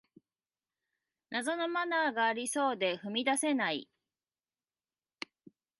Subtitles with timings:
[1.29, 3.87] 謎のマナーがありそうで踏み出せない